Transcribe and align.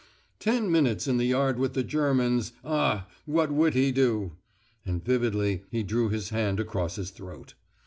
'Ten 0.39 0.71
minutes 0.71 1.07
in 1.07 1.17
the 1.17 1.27
yard 1.27 1.59
with 1.59 1.75
the 1.75 1.83
Germans 1.83 2.53
ah! 2.65 3.05
what 3.27 3.51
would 3.51 3.75
he 3.75 3.91
do!' 3.91 4.31
And 4.83 5.05
vividly 5.05 5.61
he 5.69 5.83
drew 5.83 6.09
his 6.09 6.29
hand 6.29 6.59
across 6.59 6.95
his 6.95 7.11
throat. 7.11 7.53